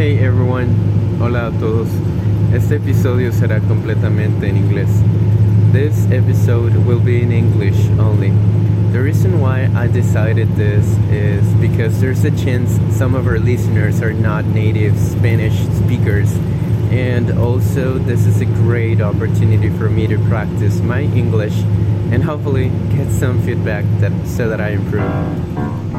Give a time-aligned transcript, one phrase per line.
[0.00, 1.88] Hey everyone, hola a todos.
[2.54, 4.88] Este episodio será completamente en inglés.
[5.72, 8.30] This episode will be in English only.
[8.92, 14.00] The reason why I decided this is because there's a chance some of our listeners
[14.00, 16.32] are not native Spanish speakers,
[16.90, 21.58] and also this is a great opportunity for me to practice my English
[22.10, 25.89] and hopefully get some feedback that, so that I improve.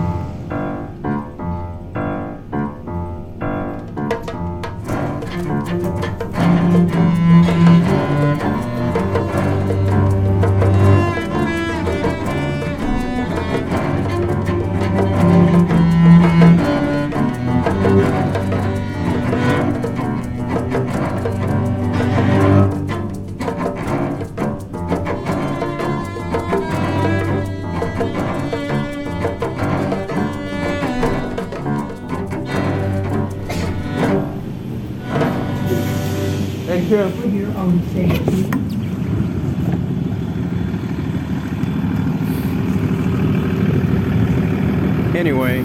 [45.16, 45.63] Anyway,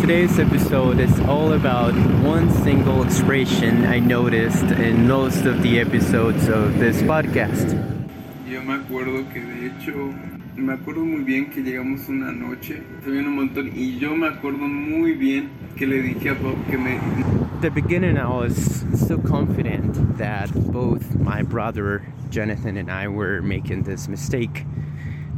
[0.00, 1.92] today's episode is all about
[2.24, 7.74] one single expression I noticed in most of the episodes of this podcast.
[8.48, 10.14] Yo me acuerdo que de hecho,
[10.56, 14.66] me acuerdo muy bien que llegamos una noche, se un montón y yo me acuerdo
[14.68, 16.98] muy bien que le dije a papá que me...
[17.60, 23.82] The beginning, I was so confident that both my brother Jonathan and I were making
[23.82, 24.64] this mistake.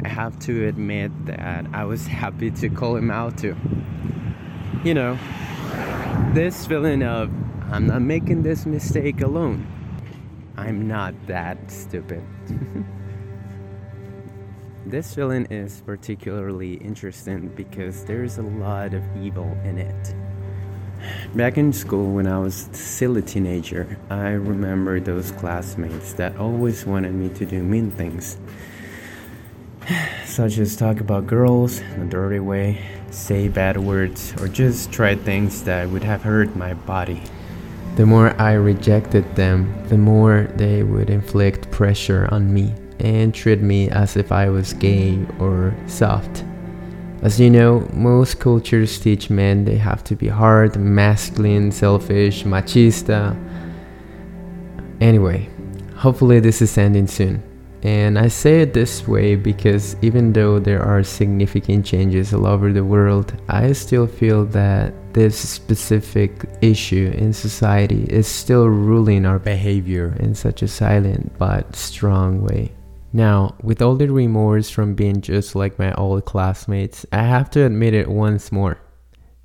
[0.05, 3.57] I have to admit that I was happy to call him out too.
[4.85, 5.19] You know,
[6.35, 7.31] this feeling of
[7.73, 9.67] I'm not making this mistake alone.
[10.57, 12.23] I'm not that stupid.
[14.87, 20.15] this feeling is particularly interesting because there's a lot of evil in it.
[21.35, 26.87] Back in school, when I was still a teenager, I remember those classmates that always
[26.87, 28.39] wanted me to do mean things,
[30.25, 35.17] such as talk about girls in a dirty way, say bad words, or just try
[35.17, 37.23] things that would have hurt my body.
[37.97, 43.61] The more I rejected them, the more they would inflict pressure on me and treat
[43.61, 46.43] me as if I was gay or soft.
[47.21, 53.37] As you know, most cultures teach men they have to be hard, masculine, selfish, machista.
[55.01, 55.49] Anyway,
[55.97, 57.43] hopefully this is ending soon.
[57.83, 62.73] And I say it this way because even though there are significant changes all over
[62.73, 69.39] the world, I still feel that this specific issue in society is still ruling our
[69.41, 72.73] behavior in such a silent but strong way.
[73.13, 77.65] Now, with all the remorse from being just like my old classmates, I have to
[77.65, 78.79] admit it once more.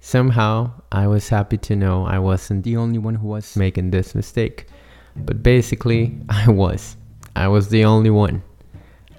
[0.01, 4.13] Somehow, I was happy to know I wasn't the only one who was making this
[4.13, 4.67] mistake.
[5.15, 6.97] But basically, I was.
[7.35, 8.43] I was the only one.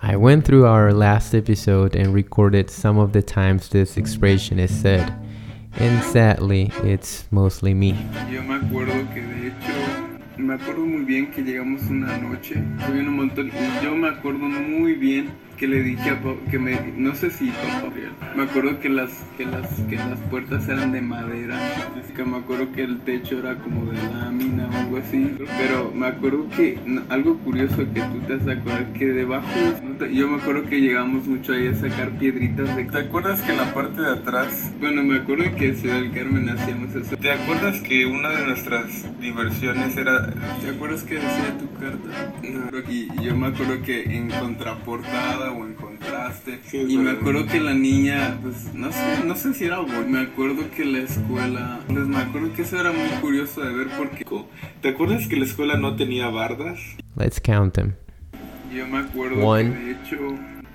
[0.02, 4.78] I went through our last episode and recorded some of the times this expression is
[4.78, 5.10] said.
[5.76, 7.92] And sadly, it's mostly me.
[10.36, 12.56] Me acuerdo muy bien que llegamos una noche,
[12.92, 16.58] vio un montón y yo me acuerdo muy bien que le dije a Bob que
[16.58, 16.92] me...
[16.96, 17.52] No sé si.
[18.36, 21.58] Me acuerdo que las, que las, que las puertas eran de madera,
[22.14, 25.36] que me acuerdo que el techo era como de lámina o algo así.
[25.58, 26.78] Pero me acuerdo que
[27.08, 29.48] algo curioso que tú te has de acordar que debajo,
[30.12, 32.84] yo me acuerdo que llegamos mucho ahí a sacar piedritas de...
[32.84, 36.12] ¿Te acuerdas que en la parte de atrás, bueno, me acuerdo que en Ciudad del
[36.12, 37.16] Carmen hacíamos eso.
[37.16, 40.30] ¿Te acuerdas que una de nuestras diversiones era...
[40.60, 42.32] ¿Te acuerdas que decía tu carta?
[42.42, 46.60] No, y yo me acuerdo que en contraportada o en contraste.
[46.72, 50.08] y me acuerdo que la niña, pues no sé, no sé si era bueno.
[50.08, 53.88] Me acuerdo que la escuela, pues me acuerdo que eso era muy curioso de ver
[53.96, 54.24] porque
[54.80, 56.78] ¿Te acuerdas que la escuela no tenía bardas?
[57.16, 57.94] Let's count them.
[58.74, 60.16] yo me acuerdo One, que de hecho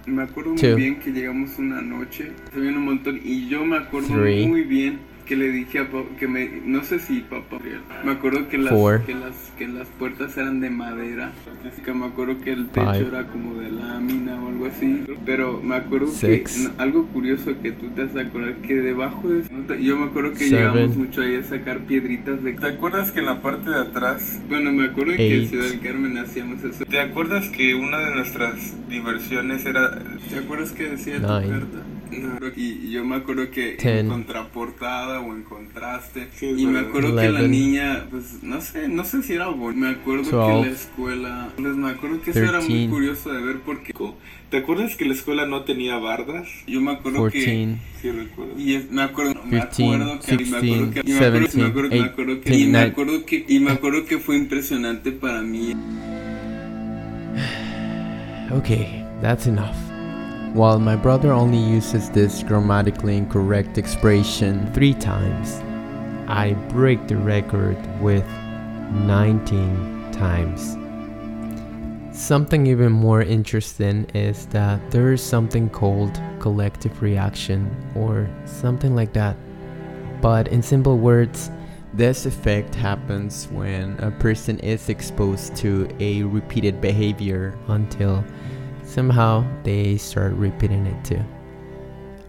[0.06, 3.64] me acuerdo two, muy bien que llegamos una noche, se vio un montón y yo
[3.66, 7.20] me acuerdo three, muy bien que le dije a papá que me no sé si
[7.20, 7.60] papá
[8.04, 11.32] me acuerdo que las four, que las que las puertas eran de madera
[11.68, 15.06] así que me acuerdo que el techo five, era como de lámina o algo así
[15.26, 18.76] pero me acuerdo six, que no, algo curioso que tú te has de acordar que
[18.76, 22.68] debajo de yo me acuerdo que seven, llegamos mucho ahí a sacar piedritas de ¿Te
[22.68, 25.80] acuerdas que en la parte de atrás bueno me acuerdo que en eight, Ciudad del
[25.80, 26.86] Carmen hacíamos eso.
[26.86, 29.98] ¿Te acuerdas que una de nuestras diversiones era...
[30.30, 31.78] ¿Te acuerdas que decía tu Nine, carta?
[32.12, 33.98] No, y yo me acuerdo que Ten.
[34.00, 36.28] en contraportada o en contraste.
[36.36, 39.80] Sí, y me acuerdo que la niña, pues no sé, no sé si era bonita.
[39.88, 43.58] Me acuerdo que la escuela, pues me acuerdo que eso era muy curioso de ver
[43.66, 43.94] porque
[44.50, 46.48] ¿Te acuerdas que la escuela no tenía bardas?
[46.66, 48.60] yo me acuerdo que 14, Sí, recuerdo.
[48.60, 51.30] y es- me acuerdo, me 15, acuerdo que y me acuerdo que y me 16,
[51.30, 54.18] acuerdo, me acuerdo, me acuerdo que y me 17, acuerdo que y me acuerdo que
[54.18, 55.76] fue impresionante para mí.
[58.52, 59.76] Okay, that's enough.
[60.54, 65.62] While my brother only uses this grammatically incorrect expression three times,
[66.28, 68.26] I break the record with
[68.92, 70.76] 19 times.
[72.12, 79.14] Something even more interesting is that there is something called collective reaction or something like
[79.14, 79.38] that.
[80.20, 81.52] But in simple words,
[81.94, 88.26] this effect happens when a person is exposed to a repeated behavior until
[88.90, 91.24] somehow they start repeating it too.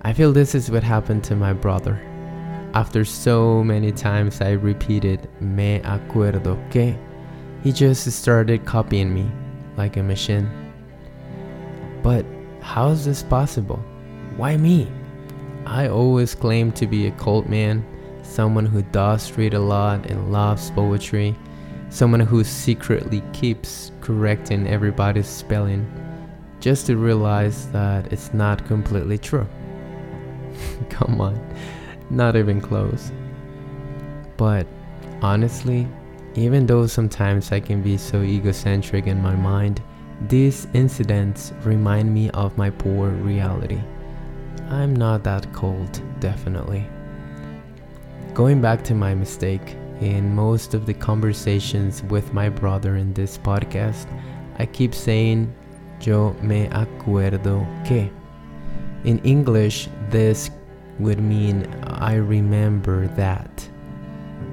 [0.02, 1.98] I feel this is what happened to my brother.
[2.74, 6.96] After so many times I repeated me acuerdo que,
[7.64, 9.30] he just started copying me
[9.76, 10.48] like a machine.
[12.02, 12.24] But
[12.60, 13.82] how is this possible?
[14.36, 14.86] Why me?
[15.66, 17.84] I always claim to be a cult man,
[18.22, 21.34] someone who does read a lot and loves poetry,
[21.88, 25.84] someone who secretly keeps correcting everybody's spelling,
[26.60, 29.46] just to realize that it's not completely true.
[30.90, 31.40] Come on,
[32.10, 33.12] not even close.
[34.36, 34.66] But
[35.22, 35.88] honestly,
[36.34, 39.82] even though sometimes I can be so egocentric in my mind,
[40.28, 43.80] these incidents remind me of my poor reality.
[44.68, 46.86] I'm not that cold, definitely.
[48.34, 53.36] Going back to my mistake, in most of the conversations with my brother in this
[53.36, 54.06] podcast,
[54.58, 55.52] I keep saying,
[56.00, 58.10] Yo me acuerdo que.
[59.04, 60.50] In English, this
[60.98, 63.68] would mean I remember that.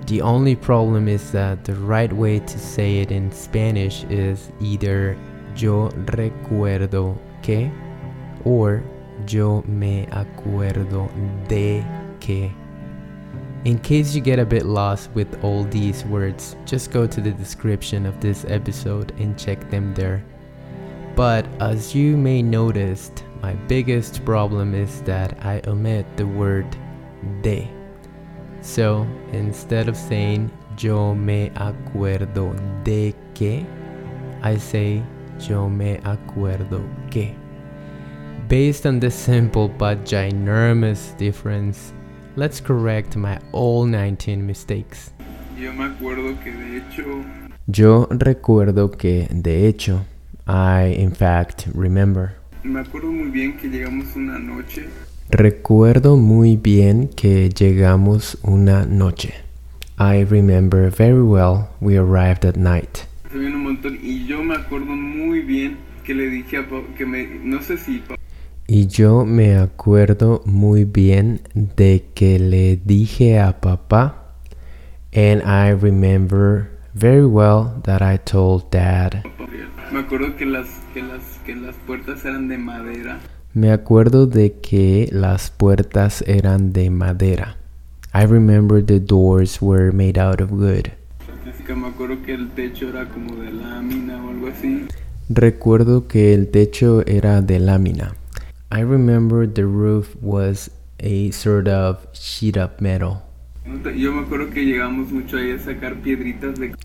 [0.08, 5.18] The only problem is that the right way to say it in Spanish is either
[5.56, 7.72] yo recuerdo que
[8.46, 8.84] or
[9.28, 11.10] yo me acuerdo
[11.48, 11.84] de
[12.20, 12.52] que.
[13.66, 17.32] In case you get a bit lost with all these words, just go to the
[17.32, 20.24] description of this episode and check them there.
[21.18, 23.10] But as you may notice,
[23.42, 26.68] my biggest problem is that I omit the word
[27.42, 27.68] de.
[28.62, 32.54] So instead of saying yo me acuerdo
[32.84, 33.66] de que,
[34.44, 35.02] I say
[35.40, 37.36] yo me acuerdo que.
[38.48, 41.94] Based on this simple but ginormous difference,
[42.36, 45.14] let's correct my all 19 mistakes.
[45.58, 47.26] Yo me acuerdo que de hecho
[47.66, 50.06] Yo recuerdo que, de hecho,
[50.48, 52.36] I in fact remember.
[52.64, 54.88] me acuerdo muy bien que llegamos una noche
[55.30, 59.34] Recuerdo muy bien que llegamos una noche.
[60.00, 63.00] I remember very well we arrived at night.
[63.34, 66.66] un montón y yo me acuerdo muy bien que le dije a
[66.98, 68.02] que me no sé si
[68.68, 74.34] Y yo me acuerdo muy bien de que le dije a papá.
[75.14, 79.24] And I remember very well that I told dad.
[79.92, 83.20] me acuerdo que las que las que las puertas eran de madera
[83.54, 87.58] Me acuerdo de que las puertas eran de madera.
[88.14, 90.92] I remember the doors were made out of wood.
[91.68, 94.86] Me acuerdo que el techo era como de lámina o algo así
[95.30, 98.16] Recuerdo que el techo era de lámina.
[98.72, 100.70] I remember the roof was
[101.00, 103.22] a sort of sheet of metal.
[103.96, 106.76] yo me acuerdo que llegamos mucho ahí a sacar piedritas de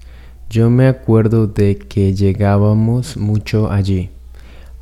[0.52, 4.10] Yo me acuerdo de que llegábamos mucho allí.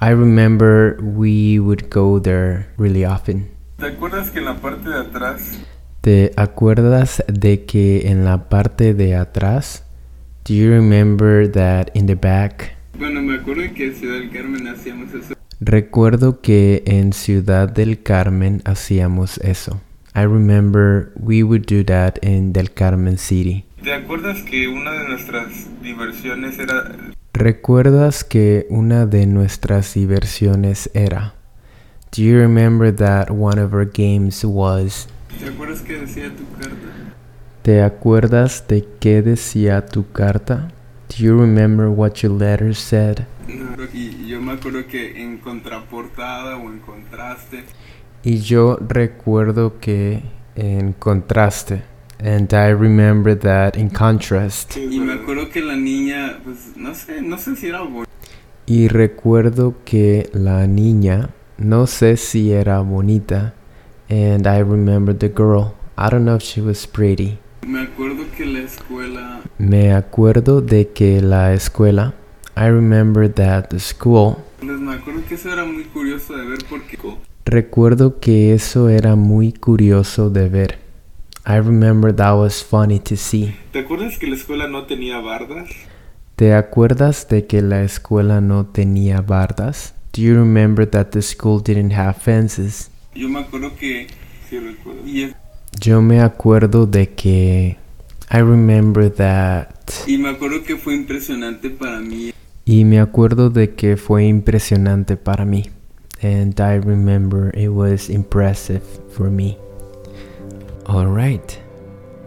[0.03, 3.51] I remember we would go there really often.
[3.77, 5.61] ¿Te acuerdas que en la parte de atrás
[6.01, 9.85] ¿Te acuerdas de que en la parte de atrás?
[10.45, 12.77] Do you remember that in the back?
[12.99, 18.03] bueno me acuerdo que en Ciudad del Carmen hacíamos eso Recuerdo que en Ciudad del
[18.03, 19.81] Carmen hacíamos eso.
[20.17, 23.65] I remember we would do that in Del Carmen City.
[23.83, 26.85] ¿Te acuerdas que una de nuestras diversiones era
[27.33, 31.35] ¿Recuerdas que una de nuestras diversiones era?
[32.15, 35.09] Do you remember that one of our games was?
[35.39, 36.77] ¿Te acuerdas que decía tu carta?
[37.63, 40.71] ¿Te acuerdas de qué decía tu carta?
[41.09, 43.21] Do you remember what your letter said?
[43.49, 47.65] No, y yo me acuerdo que en contraportada o en contraste
[48.23, 50.23] Y yo recuerdo que
[50.55, 51.90] en contraste.
[52.23, 54.77] And I remember that in contrast.
[54.77, 58.11] y me acuerdo que la niña pues no sé no sé si era bonita
[58.67, 63.55] Y recuerdo que la niña, no sé si era bonita,
[64.09, 65.75] and I remember the girl.
[65.99, 67.39] I don't know if she was pretty.
[67.67, 72.15] Me acuerdo que la escuela, Me acuerdo de que la escuela,
[72.57, 76.59] I remember that the school, pues me acuerdo que eso era muy curioso de ver
[76.69, 76.99] porque
[77.45, 80.90] recuerdo que eso era muy curioso de ver.
[81.47, 83.55] I remember that was funny to see.
[83.73, 85.69] ¿Te acuerdas que la escuela no tenía bardas?
[86.37, 89.95] ¿Te acuerdas de que la escuela no tenía bardas?
[90.13, 92.91] Do you remember that the school didn't have fences?
[93.15, 94.07] yo me acuerdo que
[94.49, 95.03] Sí, recuerdo.
[95.79, 97.77] Yo me acuerdo de que
[98.33, 99.69] I remember that
[100.07, 102.33] y me acuerdo que fue impresionante para mí
[102.65, 105.71] y me acuerdo de que fue impresionante para mí.
[106.23, 108.83] And I remember it was impressive
[109.13, 109.57] for me.
[110.91, 111.57] All right.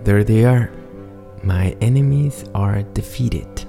[0.06, 0.72] There they are.
[1.44, 3.66] My enemies are defeated.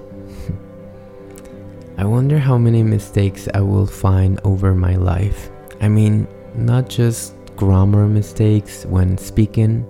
[1.98, 5.50] I wonder how many mistakes I will find over my life.
[5.80, 9.84] I mean, not just grammar mistakes when speaking,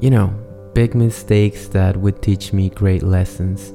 [0.00, 0.28] you know,
[0.72, 3.74] big mistakes that would teach me great lessons.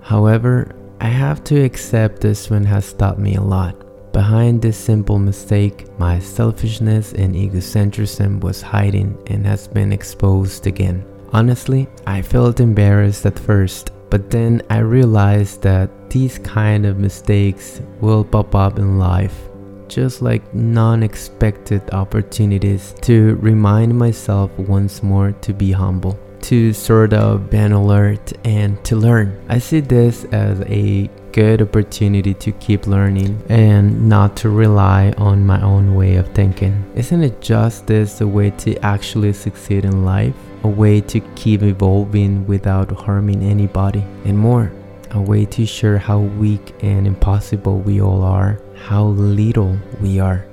[0.00, 3.87] However, I have to accept this one has taught me a lot.
[4.18, 11.04] Behind this simple mistake, my selfishness and egocentrism was hiding and has been exposed again.
[11.32, 17.80] Honestly, I felt embarrassed at first, but then I realized that these kind of mistakes
[18.00, 19.38] will pop up in life,
[19.86, 27.12] just like non expected opportunities to remind myself once more to be humble, to sort
[27.12, 29.38] of be alert, and to learn.
[29.48, 31.08] I see this as a
[31.38, 36.74] good opportunity to keep learning and not to rely on my own way of thinking.
[36.96, 40.34] Isn't it just this a way to actually succeed in life?
[40.64, 44.72] A way to keep evolving without harming anybody, and more.
[45.12, 50.44] A way to share how weak and impossible we all are, how little we are.